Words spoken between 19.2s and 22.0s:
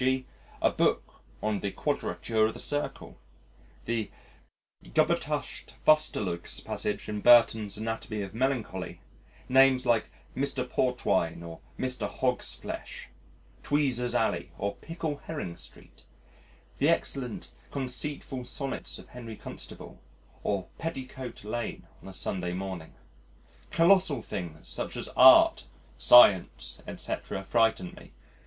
Constable or Petticoat Lane